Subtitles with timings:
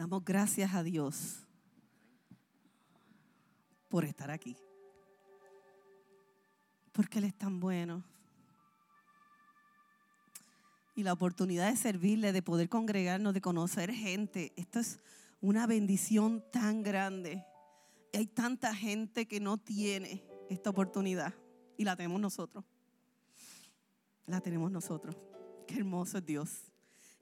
[0.00, 1.46] Damos gracias a Dios
[3.90, 4.56] por estar aquí.
[6.90, 8.02] Porque Él es tan bueno.
[10.94, 14.54] Y la oportunidad de servirle, de poder congregarnos, de conocer gente.
[14.56, 15.00] Esto es
[15.42, 17.44] una bendición tan grande.
[18.14, 21.34] Hay tanta gente que no tiene esta oportunidad.
[21.76, 22.64] Y la tenemos nosotros.
[24.24, 25.14] La tenemos nosotros.
[25.66, 26.72] Qué hermoso es Dios.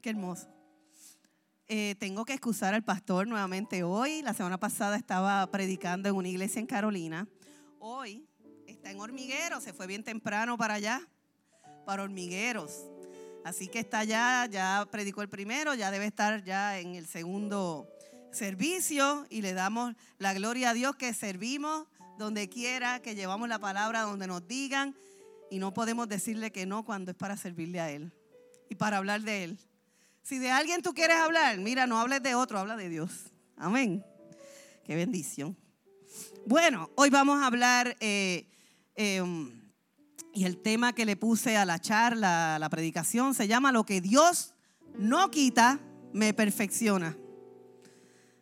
[0.01, 0.58] Qué hermoso.
[1.71, 4.23] Eh, tengo que excusar al pastor nuevamente hoy.
[4.23, 7.29] La semana pasada estaba predicando en una iglesia en Carolina.
[7.79, 8.27] Hoy
[8.67, 11.07] está en Hormigueros, se fue bien temprano para allá,
[11.85, 12.73] para Hormigueros.
[13.45, 17.87] Así que está allá, ya predicó el primero, ya debe estar ya en el segundo
[18.33, 23.59] servicio y le damos la gloria a Dios que servimos donde quiera, que llevamos la
[23.59, 24.97] palabra donde nos digan
[25.51, 28.11] y no podemos decirle que no cuando es para servirle a Él
[28.71, 29.59] y para hablar de Él.
[30.29, 33.33] Si de alguien tú quieres hablar, mira, no hables de otro, habla de Dios.
[33.57, 34.05] Amén.
[34.85, 35.57] Qué bendición.
[36.45, 38.47] Bueno, hoy vamos a hablar, eh,
[38.95, 39.51] em,
[40.35, 43.85] y el tema que le puse a la charla, a la predicación, se llama Lo
[43.85, 44.53] que Dios
[44.99, 45.81] no quita,
[46.13, 47.17] me perfecciona.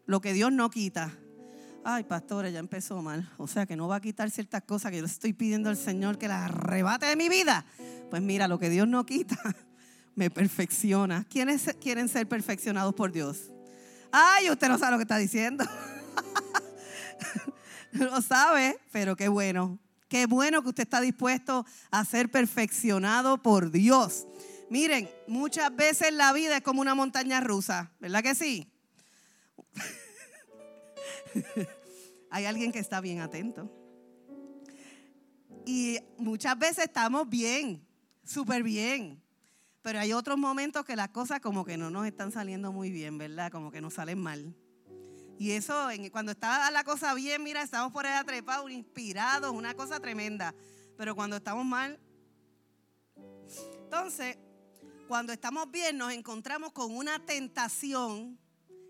[0.06, 1.16] Lo que Dios no quita.
[1.84, 3.30] Ay, pastora, ya empezó mal.
[3.36, 6.18] O sea, que no va a quitar ciertas cosas que yo estoy pidiendo al Señor
[6.18, 7.64] que las arrebate de mi vida.
[8.10, 9.38] Pues mira, lo que Dios no quita,
[10.16, 11.24] me perfecciona.
[11.30, 13.52] ¿Quiénes quieren ser perfeccionados por Dios?
[14.10, 15.64] Ay, usted no sabe lo que está diciendo.
[17.92, 19.78] lo sabe, pero qué bueno.
[20.08, 24.26] Qué bueno que usted está dispuesto a ser perfeccionado por Dios.
[24.70, 28.72] Miren, muchas veces la vida es como una montaña rusa, ¿verdad que sí?
[32.30, 33.70] Hay alguien que está bien atento.
[35.66, 37.86] Y muchas veces estamos bien,
[38.24, 39.25] súper bien.
[39.86, 43.18] Pero hay otros momentos que las cosas como que no nos están saliendo muy bien,
[43.18, 43.52] ¿verdad?
[43.52, 44.52] Como que nos salen mal.
[45.38, 45.72] Y eso,
[46.10, 50.56] cuando está la cosa bien, mira, estamos por allá trepados, inspirados, una cosa tremenda.
[50.96, 52.00] Pero cuando estamos mal,
[53.84, 54.36] entonces,
[55.06, 58.40] cuando estamos bien, nos encontramos con una tentación.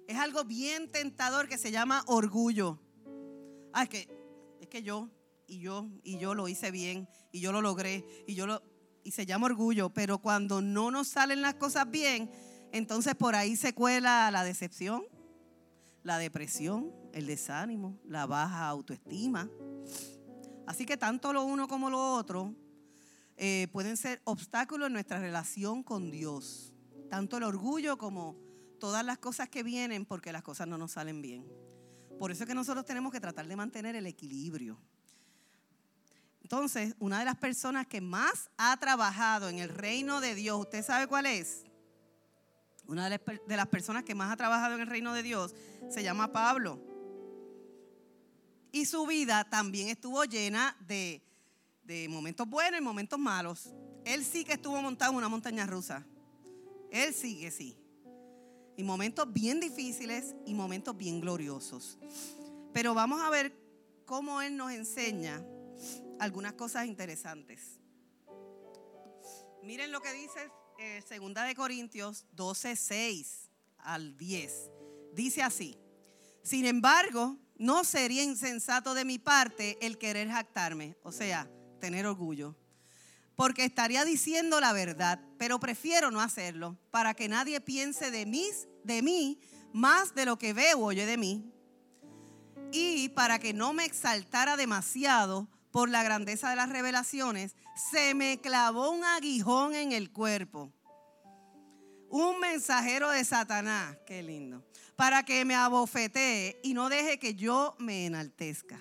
[0.08, 2.80] Es algo bien tentador que se llama orgullo.
[3.74, 4.08] Ah, es que,
[4.62, 5.10] es que yo,
[5.46, 8.75] y yo, y yo lo hice bien, y yo lo logré, y yo lo
[9.06, 12.28] y se llama orgullo, pero cuando no nos salen las cosas bien,
[12.72, 15.04] entonces por ahí se cuela la decepción,
[16.02, 19.48] la depresión, el desánimo, la baja autoestima.
[20.66, 22.52] Así que tanto lo uno como lo otro
[23.36, 26.74] eh, pueden ser obstáculos en nuestra relación con Dios.
[27.08, 28.36] Tanto el orgullo como
[28.80, 31.46] todas las cosas que vienen porque las cosas no nos salen bien.
[32.18, 34.80] Por eso es que nosotros tenemos que tratar de mantener el equilibrio.
[36.46, 40.84] Entonces, una de las personas que más ha trabajado en el reino de Dios, ¿usted
[40.84, 41.64] sabe cuál es?
[42.86, 45.56] Una de las personas que más ha trabajado en el reino de Dios
[45.90, 46.80] se llama Pablo.
[48.70, 51.20] Y su vida también estuvo llena de,
[52.08, 53.74] momentos buenos y momentos malos.
[54.04, 56.06] Él sí que estuvo montado en una montaña rusa.
[56.92, 57.76] Él sí que sí.
[58.76, 61.98] Y momentos bien difíciles y momentos bien gloriosos.
[62.72, 63.52] Pero vamos a ver
[64.04, 65.42] cómo Él nos enseña
[66.18, 67.80] algunas cosas interesantes.
[69.62, 74.70] Miren lo que dice eh, Segunda de Corintios 12, 6 al 10.
[75.12, 75.78] Dice así,
[76.42, 81.50] sin embargo, no sería insensato de mi parte el querer jactarme, o sea,
[81.80, 82.54] tener orgullo,
[83.34, 88.48] porque estaría diciendo la verdad, pero prefiero no hacerlo, para que nadie piense de mí,
[88.84, 89.40] de mí
[89.72, 91.50] más de lo que ve o oye de mí,
[92.72, 98.40] y para que no me exaltara demasiado por la grandeza de las revelaciones, se me
[98.40, 100.72] clavó un aguijón en el cuerpo.
[102.08, 104.64] Un mensajero de Satanás, qué lindo,
[104.96, 108.80] para que me abofetee y no deje que yo me enaltezca.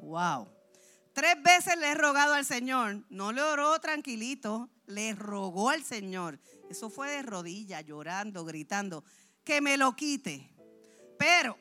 [0.00, 0.50] Wow.
[1.14, 6.38] Tres veces le he rogado al Señor, no le oró tranquilito, le rogó al Señor.
[6.68, 9.02] Eso fue de rodillas, llorando, gritando,
[9.44, 10.54] que me lo quite.
[11.18, 11.56] Pero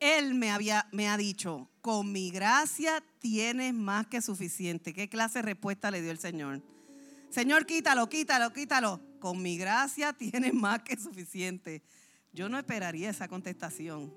[0.00, 4.92] él me, había, me ha dicho, con mi gracia tienes más que suficiente.
[4.92, 6.62] ¿Qué clase de respuesta le dio el Señor?
[7.30, 9.00] Señor, quítalo, quítalo, quítalo.
[9.20, 11.82] Con mi gracia tienes más que suficiente.
[12.32, 14.12] Yo no esperaría esa contestación,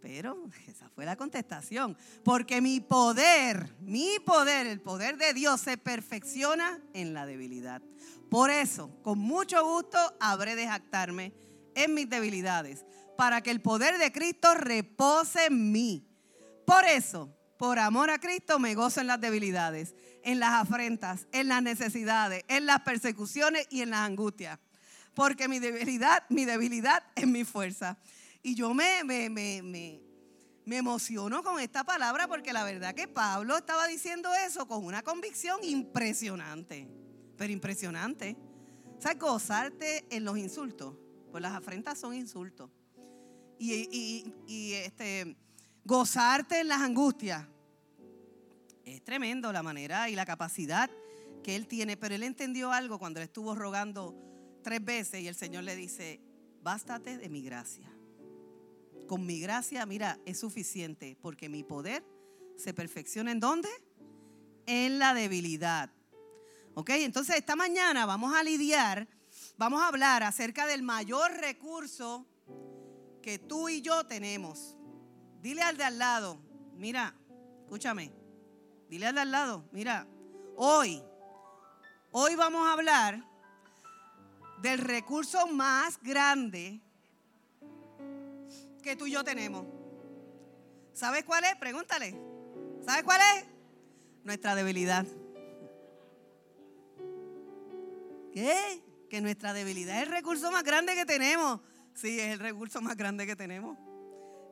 [0.00, 1.96] pero esa fue la contestación.
[2.24, 7.82] Porque mi poder, mi poder, el poder de Dios se perfecciona en la debilidad.
[8.30, 11.32] Por eso, con mucho gusto, habré de jactarme
[11.74, 12.84] en mis debilidades
[13.16, 16.11] para que el poder de Cristo repose en mí.
[16.66, 19.94] Por eso, por amor a Cristo, me gozo en las debilidades,
[20.24, 24.58] en las afrentas, en las necesidades, en las persecuciones y en las angustias.
[25.14, 27.98] porque mi debilidad, mi debilidad es mi fuerza.
[28.42, 29.62] Y yo me, me, me,
[30.64, 35.02] me, emociono con esta palabra porque la verdad que Pablo estaba diciendo eso con una
[35.02, 36.88] convicción impresionante,
[37.36, 38.36] pero impresionante.
[38.98, 40.96] Sea, gozarte en los insultos,
[41.30, 42.70] pues las afrentas son insultos.
[43.58, 45.36] Y, y, y este,
[45.84, 47.46] gozarte en las angustias.
[48.84, 50.90] Es tremendo la manera y la capacidad
[51.42, 54.14] que él tiene, pero él entendió algo cuando le estuvo rogando
[54.62, 56.20] tres veces y el Señor le dice,
[56.62, 57.90] bástate de mi gracia.
[59.06, 62.04] Con mi gracia, mira, es suficiente porque mi poder
[62.56, 63.68] se perfecciona en dónde?
[64.66, 65.90] En la debilidad.
[66.74, 66.90] ¿Ok?
[66.90, 69.08] Entonces esta mañana vamos a lidiar,
[69.58, 72.26] vamos a hablar acerca del mayor recurso
[73.20, 74.76] que tú y yo tenemos.
[75.42, 76.38] Dile al de al lado,
[76.76, 77.16] mira,
[77.64, 78.12] escúchame,
[78.88, 80.06] dile al de al lado, mira,
[80.54, 81.02] hoy,
[82.12, 83.24] hoy vamos a hablar
[84.60, 86.80] del recurso más grande
[88.84, 89.66] que tú y yo tenemos.
[90.92, 91.56] ¿Sabes cuál es?
[91.56, 92.14] Pregúntale.
[92.86, 93.46] ¿Sabes cuál es?
[94.22, 95.04] Nuestra debilidad.
[98.32, 98.80] ¿Qué?
[99.10, 101.60] Que nuestra debilidad es el recurso más grande que tenemos.
[101.94, 103.76] Sí, es el recurso más grande que tenemos.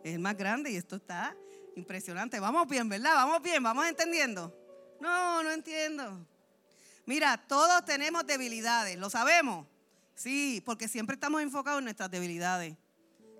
[0.02, 1.37] Es el más grande y esto está
[1.76, 2.41] impresionante.
[2.41, 3.14] Vamos bien, ¿verdad?
[3.14, 4.55] Vamos bien, vamos entendiendo.
[5.00, 6.26] No, no entiendo.
[7.06, 9.67] Mira, todos tenemos debilidades, ¿lo sabemos?
[10.14, 12.76] Sí, porque siempre estamos enfocados en nuestras debilidades.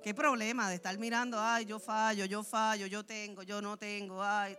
[0.03, 4.23] ¿Qué problema de estar mirando, ay, yo fallo, yo fallo, yo tengo, yo no tengo,
[4.23, 4.57] ay?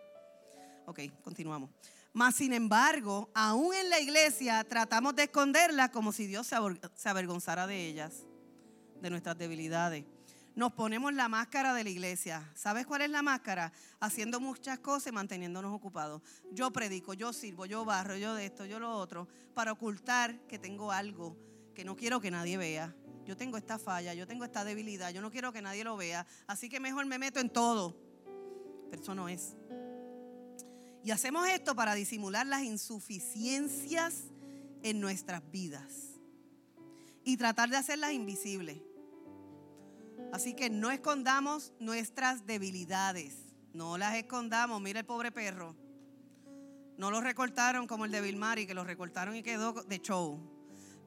[0.86, 1.72] Ok, continuamos.
[2.14, 7.66] Mas, sin embargo, aún en la iglesia tratamos de esconderlas como si Dios se avergonzara
[7.66, 8.26] de ellas,
[9.02, 10.06] de nuestras debilidades.
[10.62, 12.48] Nos ponemos la máscara de la iglesia.
[12.54, 13.74] ¿Sabes cuál es la máscara?
[14.00, 16.22] Haciendo muchas cosas y manteniéndonos ocupados.
[16.52, 20.60] Yo predico, yo sirvo, yo barro, yo de esto, yo lo otro, para ocultar que
[20.60, 21.36] tengo algo
[21.74, 25.22] que no quiero que nadie vea yo tengo esta falla, yo tengo esta debilidad, yo
[25.22, 27.98] no quiero que nadie lo vea, así que mejor me meto en todo.
[28.92, 29.56] Pero eso no es.
[31.04, 34.26] Y hacemos esto para disimular las insuficiencias
[34.84, 36.20] en nuestras vidas
[37.24, 38.91] y tratar de hacerlas invisibles.
[40.32, 43.36] Así que no escondamos nuestras debilidades,
[43.74, 44.82] no las escondamos.
[44.82, 45.76] Mira el pobre perro.
[46.98, 50.40] No lo recortaron como el de Vilmari, que lo recortaron y quedó de show.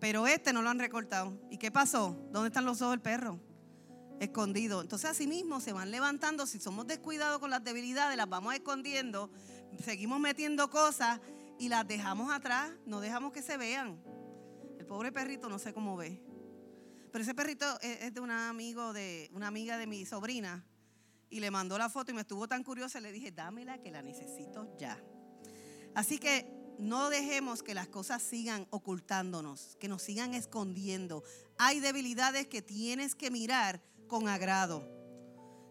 [0.00, 1.38] Pero este no lo han recortado.
[1.50, 2.18] ¿Y qué pasó?
[2.32, 3.40] ¿Dónde están los ojos del perro?
[4.20, 4.80] Escondido.
[4.82, 6.46] Entonces así mismo se van levantando.
[6.46, 9.30] Si somos descuidados con las debilidades, las vamos escondiendo,
[9.82, 11.20] seguimos metiendo cosas
[11.58, 14.02] y las dejamos atrás, no dejamos que se vean.
[14.78, 16.22] El pobre perrito no sé cómo ve.
[17.14, 20.64] Pero ese perrito es de un amigo de una amiga de mi sobrina
[21.30, 24.02] y le mandó la foto y me estuvo tan curiosa, le dije, "Dámela que la
[24.02, 25.00] necesito ya."
[25.94, 31.22] Así que no dejemos que las cosas sigan ocultándonos, que nos sigan escondiendo.
[31.56, 34.84] Hay debilidades que tienes que mirar con agrado.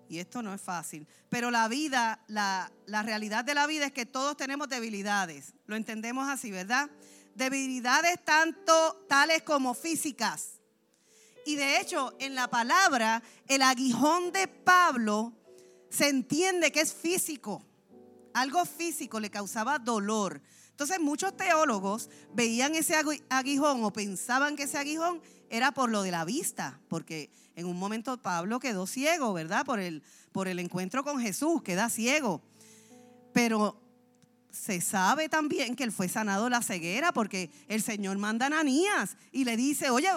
[0.07, 1.05] Y esto no es fácil.
[1.27, 5.55] Pero la vida, la, realidad de la vida es que todos tenemos debilidades.
[5.65, 6.89] Lo entendemos así, ¿verdad?
[7.35, 10.62] Debilidades tanto tales como físicas.
[11.45, 15.33] Y de hecho, en la palabra, el aguijón de Pablo
[15.89, 17.63] se entiende que es físico.
[18.33, 20.41] Algo físico le causaba dolor.
[20.69, 22.95] Entonces muchos teólogos veían ese
[23.29, 27.77] aguijón o pensaban que ese aguijón era por lo de la vista, porque en un
[27.77, 29.65] momento Pablo quedó ciego, ¿verdad?
[29.65, 32.41] Por el, por el encuentro con Jesús, queda ciego.
[33.33, 33.82] Pero
[34.53, 38.47] se sabe también que él fue sanado de la ceguera porque el Señor manda a
[38.47, 40.07] Ananías y le dice, oye,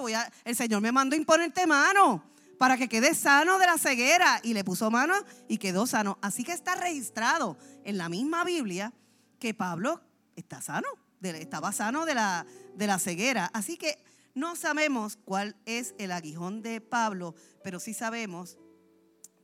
[0.44, 2.22] el Señor me mandó imponerte mano
[2.58, 4.40] para que quede sano de la ceguera.
[4.42, 5.14] Y le puso mano
[5.48, 6.18] y quedó sano.
[6.20, 8.92] Así que está registrado en la misma Biblia
[9.38, 10.02] que Pablo
[10.36, 10.88] está sano,
[11.22, 13.50] estaba sano de la, de la ceguera.
[13.54, 18.58] Así que no sabemos cuál es el aguijón de Pablo, pero sí sabemos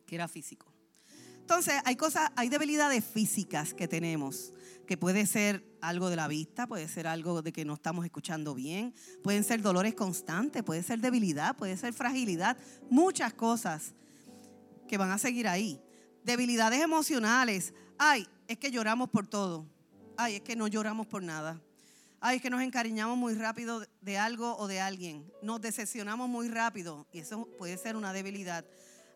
[0.06, 0.71] que era físico.
[1.42, 4.54] Entonces, hay cosas, hay debilidades físicas que tenemos,
[4.87, 8.54] que puede ser algo de la vista, puede ser algo de que no estamos escuchando
[8.54, 12.56] bien, pueden ser dolores constantes, puede ser debilidad, puede ser fragilidad,
[12.88, 13.94] muchas cosas
[14.88, 15.80] que van a seguir ahí.
[16.25, 19.66] Debilidades emocionales, ay, es que lloramos por todo
[20.16, 21.61] ay, es que no lloramos por nada.
[22.20, 25.30] Ay, es que nos encariñamos muy rápido de algo o de alguien.
[25.42, 28.64] Nos decepcionamos muy rápido y eso puede ser una debilidad.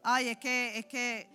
[0.02, 1.28] Ay, es que, es que,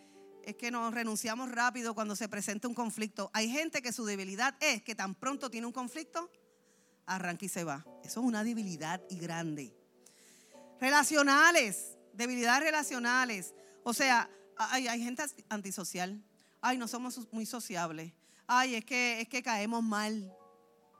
[0.45, 3.29] es que nos renunciamos rápido cuando se presenta un conflicto.
[3.33, 6.29] Hay gente que su debilidad es que tan pronto tiene un conflicto,
[7.05, 7.85] arranca y se va.
[8.03, 9.75] Eso es una debilidad y grande.
[10.79, 13.53] Relacionales, debilidades relacionales.
[13.83, 16.23] O sea, hay, hay gente antisocial.
[16.61, 18.13] Ay, no somos muy sociables
[18.53, 20.35] ay, es que, es que caemos mal,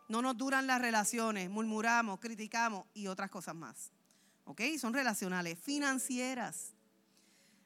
[0.08, 3.92] no nos duran las relaciones, murmuramos, criticamos y otras cosas más.
[4.46, 4.62] ¿ok?
[4.80, 6.74] Son relacionales, financieras.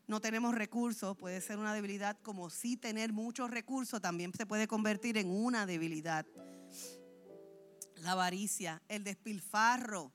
[0.07, 4.67] No tenemos recursos, puede ser una debilidad, como si tener muchos recursos también se puede
[4.67, 6.25] convertir en una debilidad.
[7.97, 10.12] La avaricia, el despilfarro.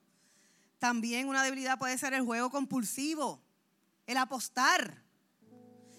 [0.79, 3.43] También una debilidad puede ser el juego compulsivo,
[4.07, 5.03] el apostar,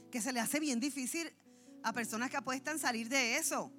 [0.10, 1.32] que se le hace bien difícil
[1.84, 3.72] a personas que apuestan salir de eso.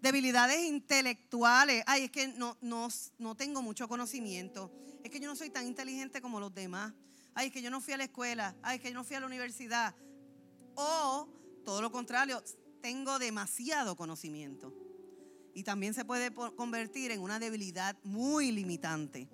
[0.00, 1.82] Debilidades intelectuales.
[1.86, 4.70] Ay, es que no, no, no tengo mucho conocimiento.
[5.02, 6.92] Es que yo no soy tan inteligente como los demás.
[7.36, 8.56] Ay, es que yo no fui a la escuela.
[8.62, 9.94] Ay, es que yo no fui a la universidad.
[10.74, 11.28] O,
[11.64, 12.42] todo lo contrario,
[12.80, 14.74] tengo demasiado conocimiento.
[15.54, 19.28] Y también se puede convertir en una debilidad muy limitante.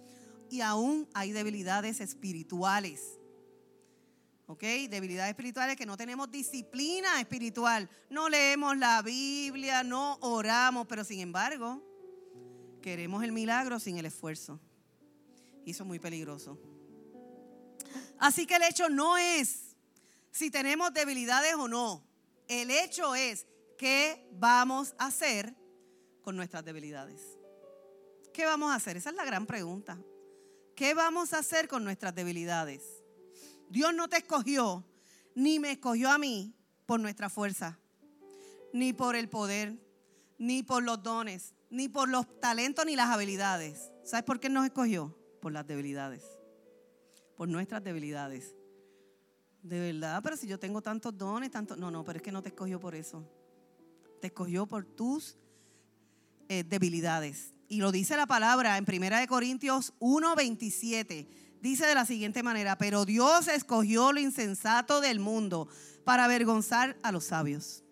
[0.50, 3.18] Y aún hay debilidades espirituales
[4.46, 4.62] ¿ok?
[4.90, 7.88] Debilidades espirituales que no tenemos disciplina espiritual.
[8.10, 11.82] No leemos la Biblia, no oramos, pero sin embargo,
[12.82, 14.60] queremos el milagro sin el esfuerzo.
[15.64, 16.58] Y eso es muy peligroso.
[18.18, 19.76] Así que el hecho no es
[20.30, 22.06] si tenemos debilidades o no.
[22.48, 23.46] El hecho es
[23.78, 25.54] qué vamos a hacer
[26.22, 27.20] con nuestras debilidades.
[28.32, 28.96] ¿Qué vamos a hacer?
[28.96, 29.98] Esa es la gran pregunta.
[30.74, 32.82] ¿Qué vamos a hacer con nuestras debilidades?
[33.68, 34.84] Dios no te escogió,
[35.34, 36.54] ni me escogió a mí
[36.86, 37.78] por nuestra fuerza,
[38.72, 39.78] ni por el poder,
[40.38, 43.90] ni por los dones, ni por los talentos, ni las habilidades.
[44.04, 45.16] ¿Sabes por qué nos escogió?
[45.40, 46.24] Por las debilidades,
[47.42, 48.54] por nuestras debilidades.
[49.64, 51.76] De verdad, pero si yo tengo tantos dones, tantos...
[51.76, 53.28] No, no, pero es que no te escogió por eso.
[54.20, 55.36] Te escogió por tus
[56.48, 57.52] eh, debilidades.
[57.66, 61.26] Y lo dice la palabra en 1 Corintios 1:27
[61.60, 65.66] dice de la siguiente manera, pero Dios escogió lo insensato del mundo
[66.04, 67.82] para avergonzar a los sabios.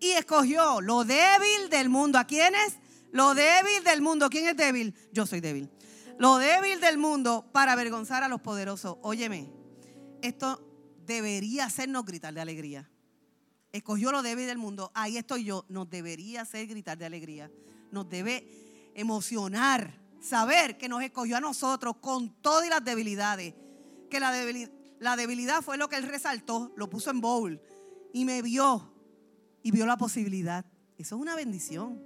[0.00, 2.18] Y escogió lo débil del mundo.
[2.18, 2.76] ¿A quiénes?
[3.10, 4.28] Lo débil del mundo.
[4.28, 4.94] ¿Quién es débil?
[5.14, 5.70] Yo soy débil.
[6.22, 8.96] Lo débil del mundo para avergonzar a los poderosos.
[9.02, 9.50] Óyeme,
[10.22, 10.64] esto
[11.04, 12.88] debería hacernos gritar de alegría.
[13.72, 14.92] Escogió lo débil del mundo.
[14.94, 15.64] Ahí estoy yo.
[15.68, 17.50] Nos debería hacer gritar de alegría.
[17.90, 23.54] Nos debe emocionar saber que nos escogió a nosotros con todas las debilidades,
[24.08, 27.60] que la debilidad, la debilidad fue lo que él resaltó, lo puso en bowl
[28.12, 28.94] y me vio
[29.64, 30.64] y vio la posibilidad.
[30.96, 32.00] Eso es una bendición.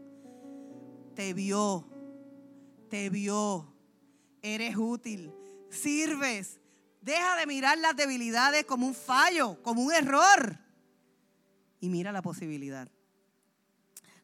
[1.15, 1.87] Te vio,
[2.89, 3.76] te vio,
[4.55, 5.33] eres útil,
[5.71, 6.61] sirves.
[7.01, 10.59] Deja de mirar las debilidades como un fallo, como un error.
[11.81, 12.89] Y mira la posibilidad.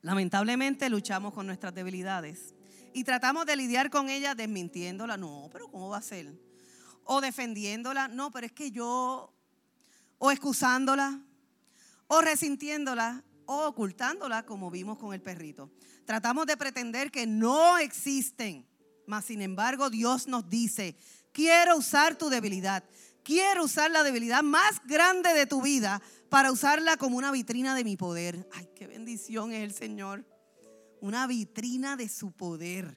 [0.01, 2.55] Lamentablemente luchamos con nuestras debilidades
[2.93, 5.17] y tratamos de lidiar con ella desmintiéndola.
[5.17, 6.35] No, pero ¿cómo va a ser?
[7.05, 8.09] O defendiéndola.
[8.09, 9.33] No, pero es que yo,
[10.19, 11.21] o excusándola,
[12.09, 15.71] o resintiéndola, o ocultándola, como vimos con el perrito.
[16.05, 18.67] Tratamos de pretender que no existen.
[19.07, 20.97] Mas, sin embargo, Dios nos dice,
[21.33, 22.85] quiero usar tu debilidad.
[23.23, 27.85] Quiero usar la debilidad más grande de tu vida para usarla como una vitrina de
[27.85, 28.49] mi poder.
[28.53, 30.25] Ay, qué bendición es el Señor
[31.03, 32.97] una vitrina de su poder.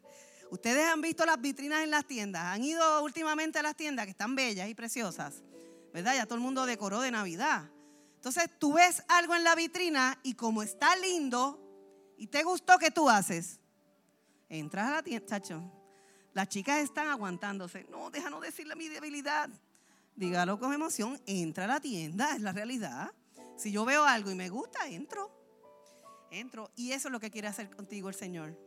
[0.52, 4.12] Ustedes han visto las vitrinas en las tiendas, han ido últimamente a las tiendas que
[4.12, 5.44] están bellas y preciosas,
[5.92, 6.16] ¿verdad?
[6.16, 7.70] Ya todo el mundo decoró de Navidad.
[8.16, 11.60] Entonces tú ves algo en la vitrina y como está lindo
[12.16, 13.60] y te gustó, ¿qué tú haces?
[14.50, 15.64] Entras a la tienda, chacho.
[16.36, 17.88] Las chicas están aguantándose.
[17.90, 19.50] No, déjanos decirle mi debilidad.
[20.16, 21.20] Dígalo con emoción.
[21.26, 23.12] Entra a la tienda, es la realidad.
[23.58, 25.36] Si yo veo algo y me gusta, entro
[26.40, 26.72] entro.
[26.76, 28.58] Y eso es lo que quiere hacer contigo el Señor.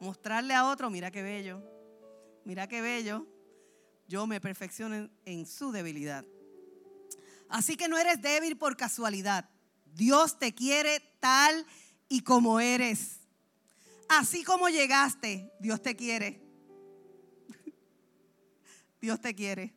[0.00, 1.62] Mostrarle a otro, mira qué bello,
[2.44, 3.26] mira qué bello.
[4.06, 6.24] Yo me perfecciono en, su debilidad.
[7.48, 9.48] Así que no eres débil por casualidad.
[9.94, 11.66] Dios te quiere tal
[12.08, 13.20] y como eres.
[14.08, 16.47] Así como llegaste, Dios te quiere.
[19.00, 19.74] Dios te quiere.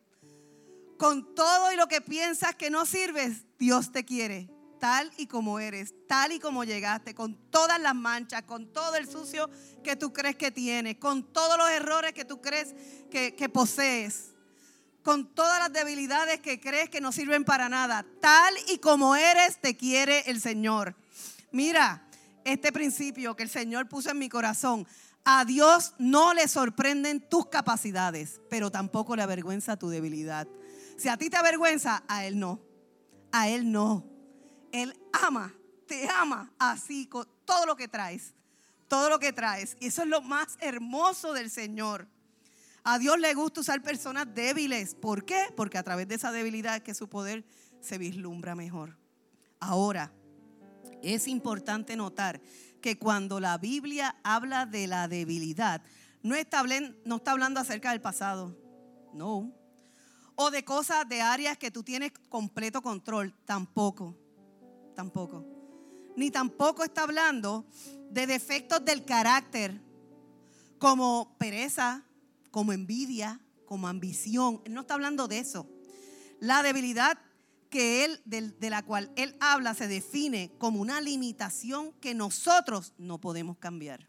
[0.97, 4.49] Con todo y lo que piensas que no sirves, Dios te quiere
[4.81, 9.07] tal y como eres, tal y como llegaste, con todas las manchas, con todo el
[9.07, 9.47] sucio
[9.83, 12.73] que tú crees que tienes, con todos los errores que tú crees
[13.11, 14.31] que, que posees,
[15.03, 19.61] con todas las debilidades que crees que no sirven para nada, tal y como eres,
[19.61, 20.95] te quiere el Señor.
[21.51, 22.07] Mira,
[22.43, 24.87] este principio que el Señor puso en mi corazón,
[25.23, 30.47] a Dios no le sorprenden tus capacidades, pero tampoco le avergüenza tu debilidad.
[30.97, 32.59] Si a ti te avergüenza, a Él no.
[33.31, 34.05] A Él no.
[34.71, 35.53] Él ama,
[35.87, 38.33] te ama así con todo lo que traes,
[38.87, 39.75] todo lo que traes.
[39.79, 42.07] Y eso es lo más hermoso del Señor.
[42.83, 44.95] A Dios le gusta usar personas débiles.
[44.95, 45.47] ¿Por qué?
[45.55, 47.45] Porque a través de esa debilidad que su poder
[47.79, 48.97] se vislumbra mejor.
[49.59, 50.11] Ahora,
[51.03, 52.41] es importante notar
[52.81, 55.81] que cuando la Biblia habla de la debilidad,
[56.23, 56.63] no está,
[57.05, 58.57] no está hablando acerca del pasado.
[59.13, 59.53] No.
[60.35, 63.33] o de cosas, de áreas que tú tienes completo control.
[63.45, 64.17] Tampoco,
[64.95, 65.45] tampoco.
[66.15, 67.65] Ni tampoco está hablando
[68.09, 69.81] de defectos del carácter,
[70.79, 72.03] como pereza,
[72.51, 74.61] como envidia, como ambición.
[74.69, 75.69] No está hablando de eso.
[76.39, 77.19] La debilidad
[77.71, 83.19] que él, de, la cual él habla se define como una limitación que nosotros no
[83.19, 84.07] podemos cambiar.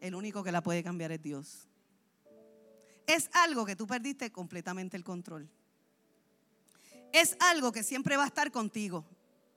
[0.00, 1.66] El único que la puede cambiar es Dios.
[3.06, 5.50] Es algo que tú perdiste completamente el control.
[7.12, 9.04] Es algo que siempre va a estar contigo.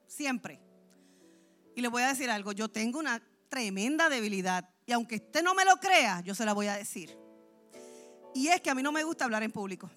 [0.08, 0.60] Siempre.
[1.76, 2.54] Y le voy a decir algo.
[2.54, 4.70] Yo tengo una tremenda debilidad.
[4.86, 7.16] Y aunque usted no me lo crea, yo se la voy a decir.
[8.34, 9.92] Y es que a mí no me gusta hablar en público.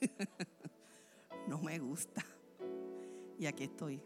[1.48, 2.24] no me gusta.
[3.38, 4.02] Y aquí estoy.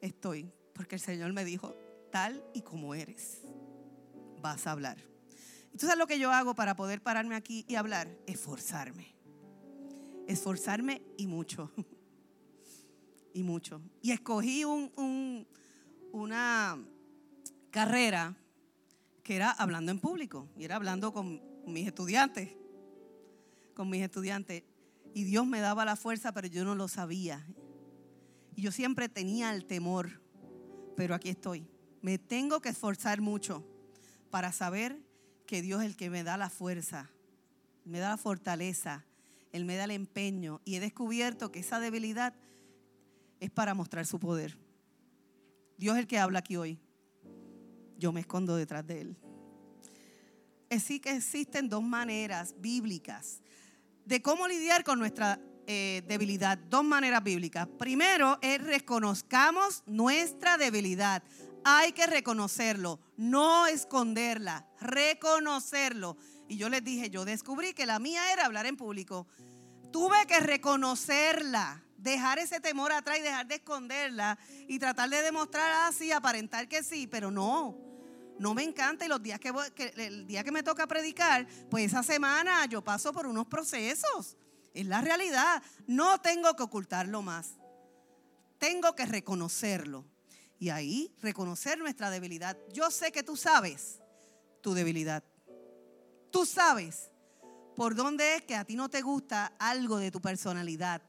[0.00, 1.74] Estoy porque el Señor me dijo,
[2.10, 3.42] tal y como eres,
[4.40, 4.98] vas a hablar.
[5.72, 8.08] Entonces lo que yo hago para poder pararme aquí y hablar?
[8.26, 9.14] Esforzarme.
[10.26, 11.70] Esforzarme y mucho.
[13.32, 13.80] y mucho.
[14.02, 15.46] Y escogí un,
[16.12, 16.78] una
[17.70, 18.36] carrera
[19.22, 20.48] que era hablando en público.
[20.56, 22.61] Y era hablando con mis estudiantes
[23.74, 24.64] con mis estudiantes
[25.14, 27.46] y Dios me daba la fuerza, pero yo no lo sabía.
[28.54, 30.20] Y yo siempre tenía el temor,
[30.96, 31.66] pero aquí estoy.
[32.00, 33.64] Me tengo que esforzar mucho
[34.30, 34.98] para saber
[35.46, 37.10] que Dios es el que me da la fuerza,
[37.84, 39.04] me da la fortaleza,
[39.52, 40.60] Él me da el empeño.
[40.64, 42.34] Y he descubierto que esa debilidad
[43.40, 44.56] es para mostrar su poder.
[45.76, 46.78] Dios es el que habla aquí hoy.
[47.98, 49.16] Yo me escondo detrás de Él.
[50.70, 53.42] Así que existen dos maneras bíblicas
[54.04, 56.58] de cómo lidiar con nuestra eh, debilidad.
[56.58, 57.68] Dos maneras bíblicas.
[57.78, 61.22] Primero es reconozcamos nuestra debilidad.
[61.64, 66.16] Hay que reconocerlo, no esconderla, reconocerlo.
[66.48, 69.28] Y yo les dije, yo descubrí que la mía era hablar en público.
[69.92, 75.88] Tuve que reconocerla, dejar ese temor atrás y dejar de esconderla y tratar de demostrar
[75.88, 77.81] así, aparentar que sí, pero no
[78.42, 79.52] no me encanta y los días que,
[79.96, 84.36] el día que me toca predicar, pues esa semana yo paso por unos procesos.
[84.74, 85.62] Es la realidad.
[85.86, 87.52] No tengo que ocultarlo más.
[88.58, 90.04] Tengo que reconocerlo.
[90.58, 92.58] Y ahí reconocer nuestra debilidad.
[92.72, 94.00] Yo sé que tú sabes
[94.60, 95.22] tu debilidad.
[96.32, 97.12] Tú sabes
[97.76, 101.00] por dónde es que a ti no te gusta algo de tu personalidad.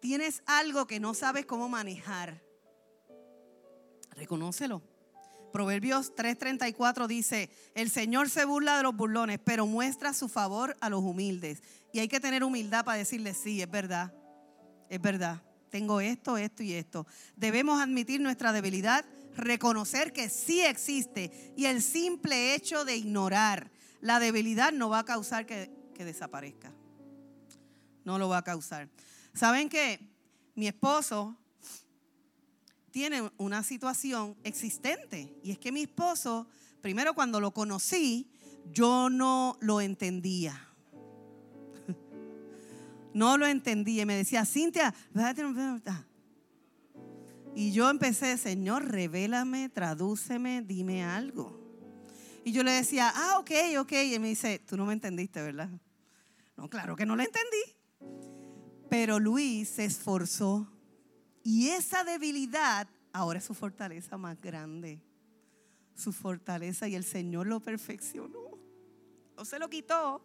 [0.00, 2.42] Tienes algo que no sabes cómo manejar.
[4.10, 4.89] Reconócelo.
[5.52, 10.88] Proverbios 3:34 dice, el Señor se burla de los burlones, pero muestra su favor a
[10.88, 11.62] los humildes.
[11.92, 14.12] Y hay que tener humildad para decirle, sí, es verdad,
[14.88, 17.06] es verdad, tengo esto, esto y esto.
[17.36, 19.04] Debemos admitir nuestra debilidad,
[19.36, 25.04] reconocer que sí existe y el simple hecho de ignorar la debilidad no va a
[25.04, 26.72] causar que, que desaparezca.
[28.04, 28.88] No lo va a causar.
[29.34, 30.00] ¿Saben qué?
[30.54, 31.36] Mi esposo
[32.90, 35.34] tiene una situación existente.
[35.42, 36.46] Y es que mi esposo,
[36.80, 38.30] primero cuando lo conocí,
[38.72, 40.66] yo no lo entendía.
[43.12, 44.02] No lo entendía.
[44.02, 44.94] Y me decía, Cintia,
[47.54, 51.58] y yo empecé, Señor, revélame, tradúceme, dime algo.
[52.44, 53.50] Y yo le decía, ah, ok,
[53.80, 53.92] ok.
[54.14, 55.68] Y me dice, tú no me entendiste, ¿verdad?
[56.56, 57.76] No, claro que no lo entendí.
[58.88, 60.70] Pero Luis se esforzó
[61.42, 65.00] y esa debilidad ahora es su fortaleza más grande.
[65.94, 68.58] Su fortaleza y el Señor lo perfeccionó.
[69.36, 70.22] No se lo quitó.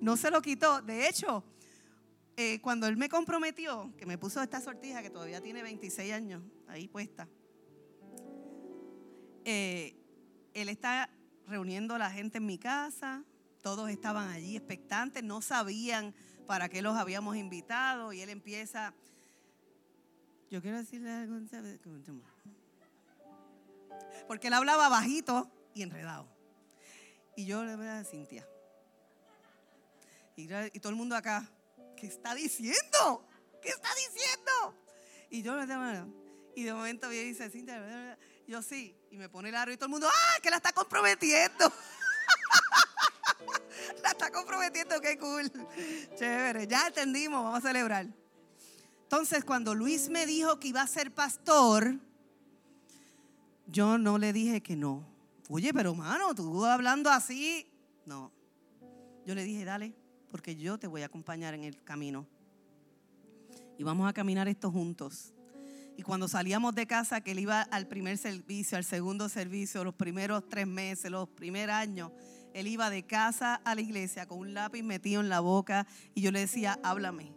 [0.00, 0.80] No se lo quitó.
[0.82, 1.44] De hecho,
[2.36, 6.42] eh, cuando Él me comprometió, que me puso esta sortija que todavía tiene 26 años
[6.68, 7.28] ahí puesta,
[9.44, 9.94] eh,
[10.54, 11.10] Él está
[11.46, 13.24] reuniendo a la gente en mi casa.
[13.62, 16.14] Todos estaban allí expectantes, no sabían
[16.46, 18.94] para qué los habíamos invitado y Él empieza
[20.50, 21.38] yo quiero decirle algo.
[24.26, 26.28] Porque él hablaba bajito y enredado.
[27.36, 28.46] Y yo le voy a Cintia.
[30.36, 30.48] Y,
[30.80, 31.48] todo el mundo acá,
[31.96, 33.26] ¿qué está diciendo?
[33.62, 34.74] ¿Qué está diciendo?
[35.30, 35.66] Y yo le
[36.56, 39.76] y de momento viene y dice, Cintia, yo sí, y me pone el aro y
[39.76, 40.40] todo el mundo, ¡ah!
[40.42, 41.72] Que la está comprometiendo.
[44.02, 45.50] la está comprometiendo, qué cool.
[46.16, 48.06] Chévere, ya entendimos, vamos a celebrar.
[49.12, 51.98] Entonces, cuando Luis me dijo que iba a ser pastor,
[53.66, 55.04] yo no le dije que no.
[55.48, 57.66] Oye, pero mano, tú hablando así.
[58.06, 58.30] No.
[59.26, 59.96] Yo le dije, dale,
[60.30, 62.24] porque yo te voy a acompañar en el camino.
[63.76, 65.34] Y vamos a caminar esto juntos.
[65.96, 69.94] Y cuando salíamos de casa, que él iba al primer servicio, al segundo servicio, los
[69.94, 72.12] primeros tres meses, los primeros años,
[72.54, 76.20] Él iba de casa a la iglesia con un lápiz metido en la boca y
[76.20, 77.32] yo le decía, háblame,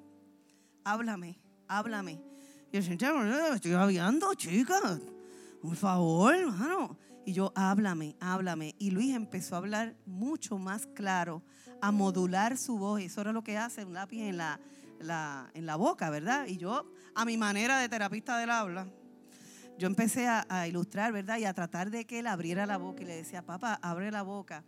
[0.83, 2.21] háblame, háblame.
[2.71, 4.99] Y el Señor, estoy hablando, chica,
[5.61, 6.97] por favor, hermano.
[7.25, 8.75] Y yo, háblame, háblame.
[8.79, 11.43] Y Luis empezó a hablar mucho más claro,
[11.81, 13.01] a modular su voz.
[13.01, 14.59] Eso era lo que hace un lápiz en la,
[15.53, 16.47] en la boca, ¿verdad?
[16.47, 18.87] Y yo, a mi manera de terapista del habla,
[19.77, 21.37] yo empecé a, ilustrar, ¿verdad?
[21.37, 24.21] Y a tratar de que él abriera la boca y le decía, papá, abre la
[24.21, 24.63] boca.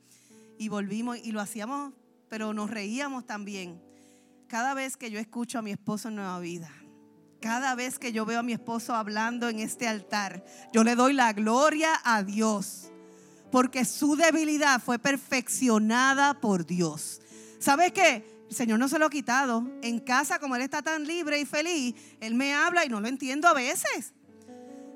[0.57, 1.93] Y volvimos y lo hacíamos,
[2.29, 3.81] pero nos reíamos también.
[4.47, 6.71] Cada vez que yo escucho a mi esposo en Nueva Vida,
[7.45, 11.13] cada vez que yo veo a mi esposo hablando en este altar, yo le doy
[11.13, 12.91] la gloria a Dios,
[13.51, 17.21] porque su debilidad fue perfeccionada por Dios.
[17.59, 18.43] ¿Sabes qué?
[18.49, 19.63] El Señor no se lo ha quitado.
[19.83, 23.07] En casa, como Él está tan libre y feliz, Él me habla y no lo
[23.07, 24.15] entiendo a veces.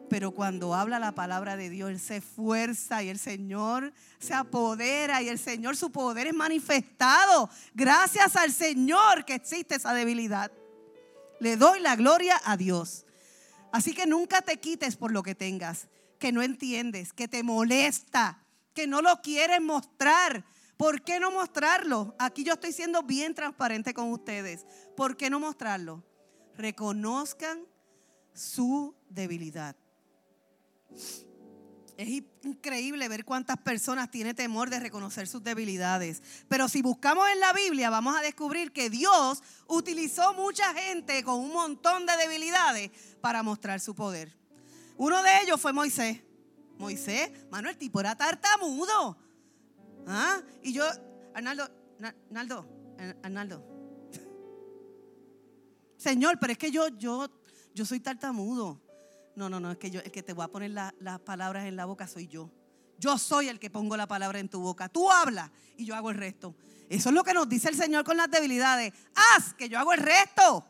[0.09, 5.21] Pero cuando habla la palabra de Dios, Él se esfuerza y el Señor se apodera
[5.21, 7.47] y el Señor, su poder es manifestado.
[7.75, 10.51] Gracias al Señor que existe esa debilidad.
[11.39, 13.05] Le doy la gloria a Dios.
[13.71, 18.43] Así que nunca te quites por lo que tengas, que no entiendes, que te molesta,
[18.73, 20.43] que no lo quieres mostrar.
[20.77, 22.15] ¿Por qué no mostrarlo?
[22.19, 24.65] Aquí yo estoy siendo bien transparente con ustedes.
[24.95, 26.03] ¿Por qué no mostrarlo?
[26.55, 27.65] Reconozcan
[28.33, 29.75] su debilidad.
[31.99, 36.23] Es increíble ver cuántas personas tienen temor de reconocer sus debilidades.
[36.47, 41.41] Pero si buscamos en la Biblia, vamos a descubrir que Dios utilizó mucha gente con
[41.41, 44.33] un montón de debilidades para mostrar su poder.
[44.95, 46.21] Uno de ellos fue Moisés.
[46.77, 49.17] Moisés, mano, el tipo era tartamudo.
[50.07, 50.41] ¿Ah?
[50.63, 50.85] Y yo,
[51.33, 51.69] Arnaldo,
[52.29, 52.65] Arnaldo,
[53.21, 53.65] Arnaldo.
[55.97, 57.29] Señor, pero es que yo, yo,
[57.75, 58.79] yo soy tartamudo.
[59.39, 61.77] No, no, no, es que yo, el que te voy a poner las palabras en
[61.77, 62.51] la boca soy yo.
[62.97, 64.89] Yo soy el que pongo la palabra en tu boca.
[64.89, 66.57] Tú hablas y yo hago el resto.
[66.89, 68.91] Eso es lo que nos dice el Señor con las debilidades.
[69.15, 70.65] Haz que yo hago el resto.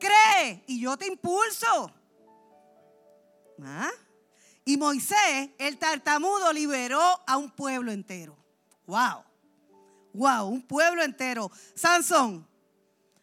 [0.00, 1.92] Cree y yo te impulso.
[3.62, 3.92] ¿Ah?
[4.64, 8.36] Y Moisés, el tartamudo, liberó a un pueblo entero.
[8.84, 9.22] Wow.
[10.12, 11.52] Wow, un pueblo entero.
[11.76, 12.48] Sansón.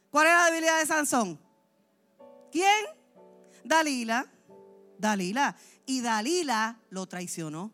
[0.10, 1.38] ¿Cuál es la debilidad de Sansón?
[2.50, 2.86] ¿Quién?
[3.66, 4.26] Dalila.
[5.00, 5.56] Dalila.
[5.86, 7.74] Y Dalila lo traicionó.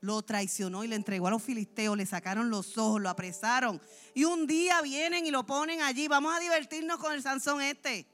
[0.00, 3.82] Lo traicionó y le entregó a los filisteos, le sacaron los ojos, lo apresaron.
[4.14, 6.08] Y un día vienen y lo ponen allí.
[6.08, 8.06] Vamos a divertirnos con el Sansón este,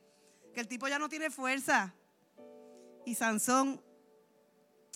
[0.53, 1.95] que el tipo ya no tiene fuerza.
[3.05, 3.81] Y Sansón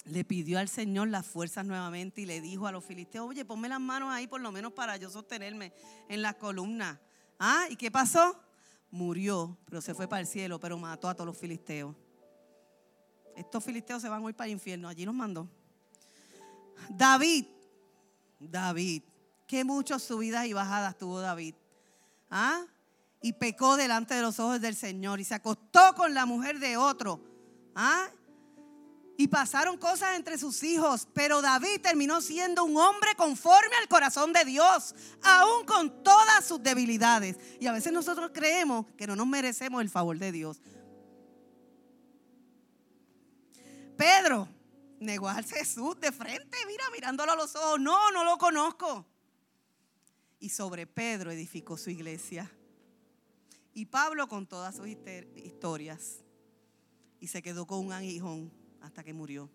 [0.05, 3.69] le pidió al Señor las fuerzas nuevamente y le dijo a los filisteos, oye, ponme
[3.69, 5.73] las manos ahí por lo menos para yo sostenerme
[6.09, 7.01] en la columna.
[7.39, 8.43] Ah, ¿y qué pasó?
[8.91, 11.95] Murió, pero se fue para el cielo, pero mató a todos los filisteos.
[13.37, 14.89] Estos filisteos se van hoy para el infierno.
[14.89, 15.49] Allí nos mandó.
[16.89, 17.47] David.
[18.39, 19.03] David.
[19.47, 21.55] Qué muchas subidas y bajadas tuvo David.
[22.31, 22.65] ¿Ah?
[23.21, 26.77] Y pecó delante de los ojos del Señor y se acostó con la mujer de
[26.77, 27.21] otro.
[27.75, 28.09] ¿Ah?
[29.21, 34.33] Y pasaron cosas entre sus hijos, pero David terminó siendo un hombre conforme al corazón
[34.33, 37.37] de Dios, aún con todas sus debilidades.
[37.61, 40.63] Y a veces nosotros creemos que no nos merecemos el favor de Dios.
[44.01, 44.49] Pedro
[44.99, 47.79] negó a Jesús de frente, mira, mirándolo a los ojos.
[47.79, 49.05] No, no lo conozco.
[50.39, 52.51] Y sobre Pedro edificó su iglesia.
[53.75, 56.25] Y Pablo con todas sus historias.
[57.21, 59.51] Y se quedó con un aguijón hasta que murió.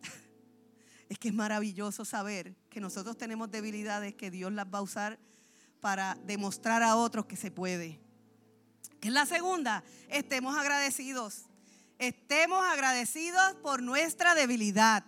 [1.08, 5.18] Es que es maravilloso saber que nosotros tenemos debilidades que Dios las va a usar
[5.80, 7.98] para demostrar a otros que se puede.
[9.00, 11.47] Que es la segunda, estemos agradecidos.
[11.98, 15.04] Estemos agradecidos por nuestra debilidad.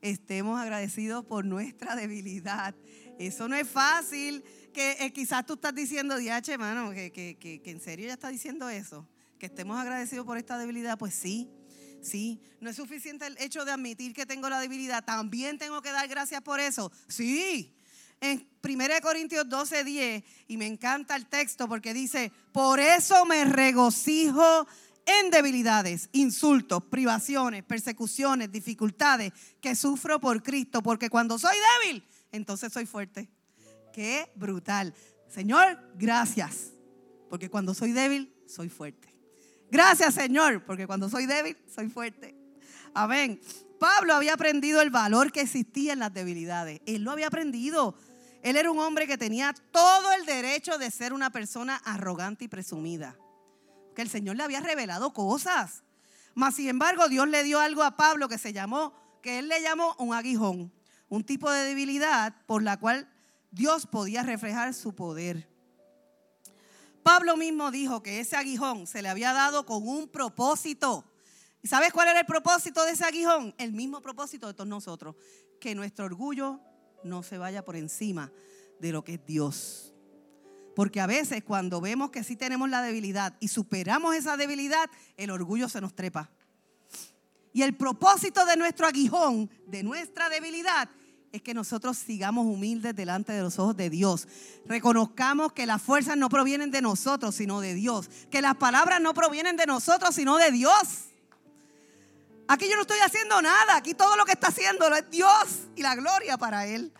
[0.00, 2.74] Estemos agradecidos por nuestra debilidad.
[3.20, 4.42] Eso no es fácil.
[4.72, 8.14] Que eh, quizás tú estás diciendo, diache, hermano, que, que, que, que en serio ya
[8.14, 9.08] está diciendo eso.
[9.38, 10.98] Que estemos agradecidos por esta debilidad.
[10.98, 11.48] Pues sí,
[12.02, 12.40] sí.
[12.60, 15.04] No es suficiente el hecho de admitir que tengo la debilidad.
[15.04, 16.90] También tengo que dar gracias por eso.
[17.06, 17.76] Sí.
[18.20, 23.44] En 1 Corintios 12, 10, y me encanta el texto porque dice, por eso me
[23.44, 24.66] regocijo
[25.06, 32.72] en debilidades, insultos, privaciones, persecuciones, dificultades que sufro por Cristo, porque cuando soy débil, entonces
[32.72, 33.30] soy fuerte.
[33.92, 34.92] Qué brutal.
[35.28, 36.72] Señor, gracias,
[37.30, 39.14] porque cuando soy débil, soy fuerte.
[39.70, 42.34] Gracias, Señor, porque cuando soy débil, soy fuerte.
[42.92, 43.40] Amén.
[43.78, 46.80] Pablo había aprendido el valor que existía en las debilidades.
[46.86, 47.94] Él lo había aprendido.
[48.42, 52.48] Él era un hombre que tenía todo el derecho de ser una persona arrogante y
[52.48, 53.16] presumida
[53.96, 55.82] que el Señor le había revelado cosas.
[56.34, 59.60] Mas, sin embargo, Dios le dio algo a Pablo que se llamó, que él le
[59.62, 60.72] llamó un aguijón.
[61.08, 63.08] un tipo de debilidad por la cual
[63.52, 65.48] Dios podía reflejar su poder.
[67.04, 71.04] Pablo mismo dijo que ese aguijón se le había dado con un propósito.
[71.62, 73.54] ¿Y sabes cuál era el propósito de ese aguijón?
[73.56, 75.14] El mismo propósito de todos nosotros,
[75.60, 76.60] que nuestro orgullo
[77.04, 78.32] no se vaya por encima
[78.80, 79.95] de lo que es Dios.
[80.76, 85.30] Porque a veces cuando vemos que sí tenemos la debilidad y superamos esa debilidad, el
[85.30, 86.30] orgullo se nos trepa.
[87.54, 90.90] Y el propósito de nuestro aguijón, de nuestra debilidad,
[91.32, 94.28] es que nosotros sigamos humildes delante de los ojos de Dios.
[94.66, 98.10] Reconozcamos que las fuerzas no provienen de nosotros, sino de Dios.
[98.30, 101.06] Que las palabras no provienen de nosotros, sino de Dios.
[102.48, 103.76] Aquí yo no estoy haciendo nada.
[103.76, 106.92] Aquí todo lo que está haciendo es Dios y la gloria para Él.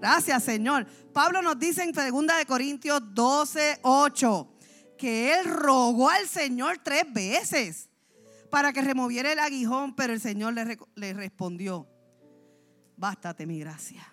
[0.00, 0.86] Gracias, Señor.
[1.12, 4.54] Pablo nos dice en 2 Corintios 12, 8,
[4.98, 7.88] que él rogó al Señor tres veces
[8.50, 11.88] para que removiera el aguijón, pero el Señor le, le respondió,
[12.96, 14.06] bástate mi gracia,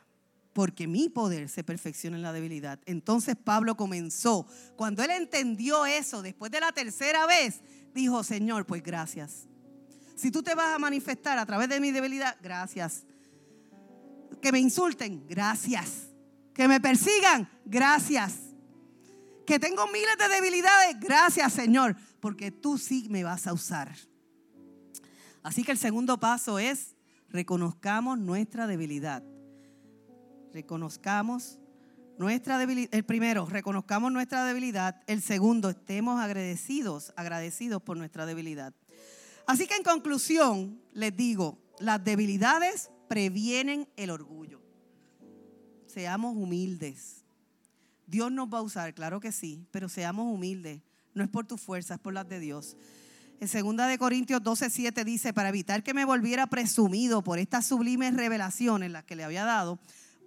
[0.54, 2.80] porque mi poder se perfecciona en la debilidad.
[2.86, 7.62] Entonces Pablo comenzó, cuando él entendió eso, después de la tercera vez,
[7.94, 9.48] dijo, Señor, pues gracias.
[10.16, 13.06] Si tú te vas a manifestar a través de mi debilidad, gracias.
[14.44, 16.10] Que me insulten, gracias.
[16.54, 18.40] Que me persigan, gracias.
[19.48, 23.96] Que tengo miles de debilidades, gracias Señor, porque tú sí me vas a usar.
[25.44, 26.98] Así que el segundo paso es
[27.30, 29.24] reconozcamos nuestra debilidad.
[30.52, 31.58] Reconozcamos
[32.18, 32.94] nuestra debilidad.
[32.94, 35.02] El primero, reconozcamos nuestra debilidad.
[35.08, 38.74] El segundo, estemos agradecidos, agradecidos por nuestra debilidad.
[39.48, 44.62] Así que en conclusión, les digo, las debilidades previenen el orgullo.
[45.88, 47.24] Seamos humildes.
[48.08, 50.82] Dios nos va a usar, claro que sí, pero seamos humildes.
[51.14, 52.76] No es por tu fuerza, es por las de Dios.
[53.40, 57.66] En 2 de Corintios 12, 7 dice, para evitar que me volviera presumido por estas
[57.66, 59.80] sublimes revelaciones las que le había dado,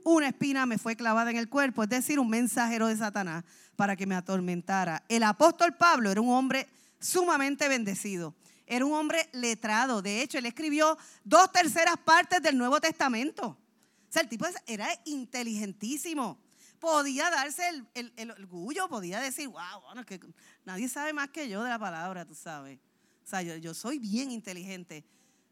[0.05, 3.97] una espina me fue clavada en el cuerpo, es decir, un mensajero de Satanás para
[3.97, 5.03] que me atormentara.
[5.09, 6.69] El apóstol Pablo era un hombre
[7.01, 8.35] sumamente bendecido
[8.67, 10.03] era un hombre letrado.
[10.03, 13.47] De hecho, él escribió dos terceras partes del Nuevo Testamento.
[13.49, 16.39] O sea, el tipo era inteligentísimo.
[16.81, 17.63] Podía darse
[17.95, 20.21] el, orgullo, podía decir, wow, bueno, que
[20.65, 22.79] nadie sabe más que yo de la palabra, tú sabes.
[23.25, 25.05] O sea, yo, soy bien inteligente,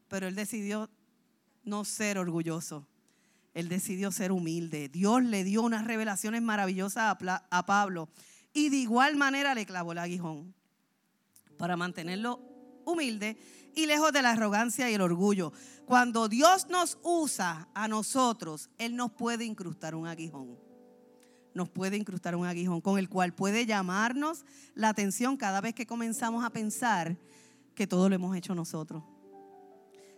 [0.07, 0.89] pero él decidió
[1.63, 2.87] no ser orgulloso.
[3.53, 4.89] Él decidió ser humilde.
[4.89, 8.09] Dios le dio unas revelaciones maravillosas a, a Pablo
[8.53, 10.53] y de igual manera le clavó el aguijón
[11.57, 12.54] para mantenerlo
[12.85, 13.37] humilde
[13.75, 15.51] y lejos de la arrogancia y el orgullo.
[15.85, 20.57] Cuando Dios nos usa a nosotros, Él nos puede incrustar un aguijón.
[21.53, 25.85] Nos puede incrustar un aguijón con el cual puede llamarnos la atención cada vez que
[25.85, 27.17] comenzamos a pensar
[27.75, 29.03] que todo lo hemos hecho nosotros,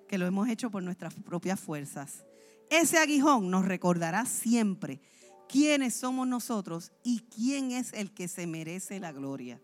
[0.08, 2.26] que lo hemos hecho por nuestras propias fuerzas.
[2.70, 5.00] Ese aguijón nos recordará siempre
[5.48, 9.62] quiénes somos nosotros y quién es el que se merece la gloria.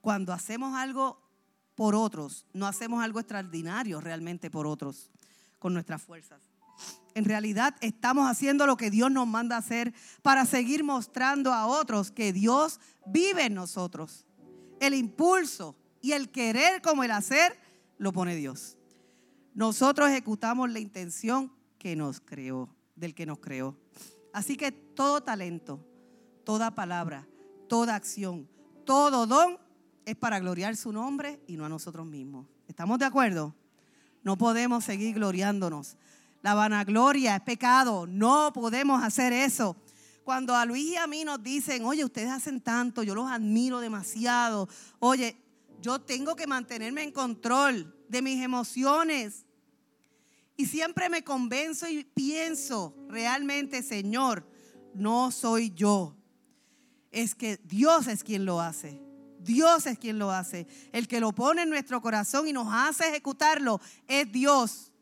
[0.00, 1.20] Cuando hacemos algo
[1.82, 5.10] por otros, no hacemos algo extraordinario realmente por otros
[5.58, 6.40] con nuestras fuerzas.
[7.16, 9.92] En realidad estamos haciendo lo que Dios nos manda hacer
[10.22, 14.28] para seguir mostrando a otros que Dios vive en nosotros.
[14.78, 17.58] El impulso y el querer como el hacer
[17.98, 18.78] lo pone Dios.
[19.52, 23.76] Nosotros ejecutamos la intención que nos creó, del que nos creó.
[24.32, 25.84] Así que todo talento,
[26.44, 27.26] toda palabra,
[27.68, 28.48] toda acción,
[28.86, 29.58] todo don
[30.04, 32.46] es para gloriar su nombre y no a nosotros mismos.
[32.68, 33.54] ¿Estamos de acuerdo?
[34.22, 35.96] No podemos seguir gloriándonos.
[36.42, 38.06] La vanagloria es pecado.
[38.06, 39.76] No podemos hacer eso.
[40.24, 43.80] Cuando a Luis y a mí nos dicen, oye, ustedes hacen tanto, yo los admiro
[43.80, 44.68] demasiado.
[45.00, 45.36] Oye,
[45.80, 49.46] yo tengo que mantenerme en control de mis emociones.
[50.56, 54.46] Y siempre me convenzo y pienso, realmente, Señor,
[54.94, 56.16] no soy yo.
[57.10, 59.00] Es que Dios es quien lo hace.
[59.44, 60.66] Dios es quien lo hace.
[60.92, 64.92] El que lo pone en nuestro corazón y nos hace ejecutarlo es Dios.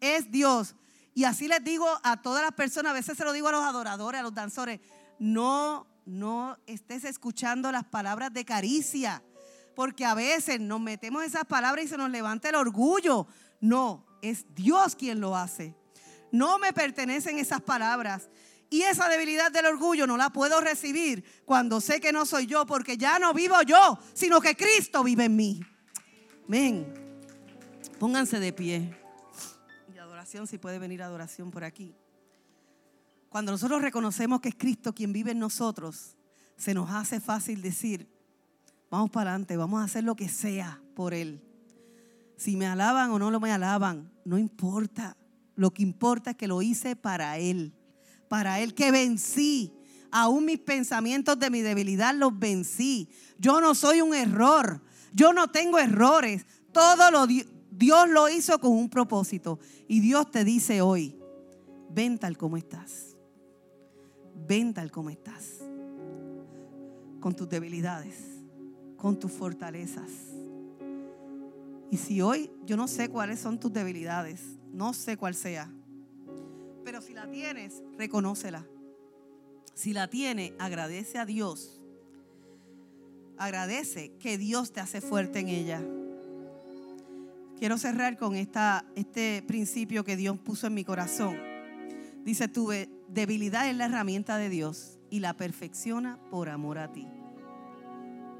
[0.00, 0.74] Es Dios.
[1.14, 3.64] Y así les digo a todas las personas, a veces se lo digo a los
[3.64, 4.80] adoradores, a los danzores,
[5.18, 9.22] no, no estés escuchando las palabras de caricia,
[9.74, 13.26] porque a veces nos metemos esas palabras y se nos levanta el orgullo.
[13.60, 15.74] No, es Dios quien lo hace.
[16.30, 18.28] No me pertenecen esas palabras.
[18.70, 22.66] Y esa debilidad del orgullo no la puedo recibir cuando sé que no soy yo,
[22.66, 25.60] porque ya no vivo yo, sino que Cristo vive en mí.
[26.46, 26.92] Amén.
[27.98, 28.94] Pónganse de pie.
[29.94, 31.94] Y adoración, si puede venir adoración por aquí.
[33.30, 36.16] Cuando nosotros reconocemos que es Cristo quien vive en nosotros,
[36.56, 38.08] se nos hace fácil decir,
[38.90, 41.42] vamos para adelante, vamos a hacer lo que sea por Él.
[42.36, 45.16] Si me alaban o no lo me alaban, no importa.
[45.56, 47.74] Lo que importa es que lo hice para Él.
[48.28, 49.72] Para Él que vencí.
[50.10, 53.08] Aún mis pensamientos de mi debilidad los vencí.
[53.38, 54.82] Yo no soy un error.
[55.12, 56.46] Yo no tengo errores.
[56.72, 59.58] Todo lo Dios lo hizo con un propósito.
[59.86, 61.16] Y Dios te dice hoy,
[61.90, 63.16] ven tal como estás.
[64.46, 65.60] Ven tal como estás.
[67.20, 68.16] Con tus debilidades,
[68.96, 70.10] con tus fortalezas.
[71.90, 75.72] Y si hoy yo no sé cuáles son tus debilidades, no sé cuál sea,
[76.88, 78.66] pero si la tienes, reconócela.
[79.74, 81.82] Si la tiene, agradece a Dios.
[83.36, 85.82] Agradece que Dios te hace fuerte en ella.
[87.58, 91.36] Quiero cerrar con esta, este principio que Dios puso en mi corazón.
[92.24, 92.70] Dice, tu
[93.06, 97.06] debilidad es la herramienta de Dios y la perfecciona por amor a ti.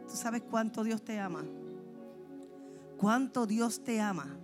[0.08, 1.44] ¿Tú sabes cuánto Dios te ama?
[2.96, 4.38] ¿Cuánto Dios te ama?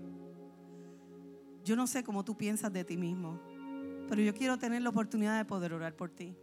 [1.64, 3.40] Yo no sé cómo tú piensas de ti mismo,
[4.08, 6.34] pero yo quiero tener la oportunidad de poder orar por ti.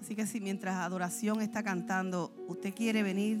[0.00, 3.40] Así que si mientras adoración está cantando, usted quiere venir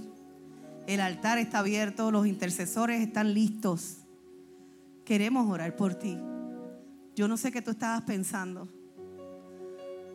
[0.88, 3.98] el altar está abierto, los intercesores están listos.
[5.04, 6.18] Queremos orar por ti.
[7.14, 8.66] Yo no sé qué tú estabas pensando.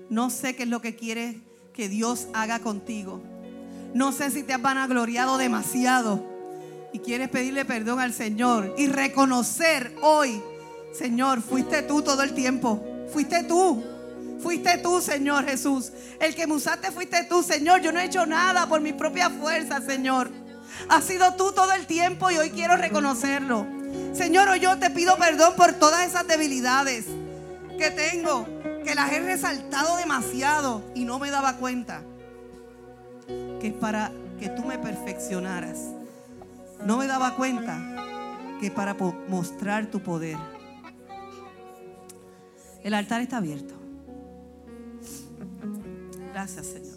[0.10, 1.36] No sé qué es lo que quieres
[1.76, 3.22] que Dios haga contigo.
[3.94, 6.26] No sé si te has vanagloriado demasiado
[6.92, 10.42] y quieres pedirle perdón al Señor y reconocer hoy,
[10.94, 12.84] Señor, fuiste tú todo el tiempo.
[13.12, 13.84] Fuiste tú.
[14.42, 15.92] Fuiste tú, Señor Jesús.
[16.20, 17.82] El que me usaste fuiste tú, Señor.
[17.82, 20.30] Yo no he hecho nada por mi propia fuerza, Señor.
[20.90, 23.66] Has sido tú todo el tiempo y hoy quiero reconocerlo.
[24.14, 27.06] Señor, hoy yo te pido perdón por todas esas debilidades
[27.78, 28.46] que tengo,
[28.84, 32.02] que las he resaltado demasiado y no me daba cuenta.
[33.60, 35.78] Que es para que tú me perfeccionaras.
[36.86, 37.80] No me daba cuenta
[38.60, 38.94] que para
[39.28, 40.38] mostrar tu poder.
[42.84, 43.74] El altar está abierto.
[46.34, 46.93] Gracias, Señor.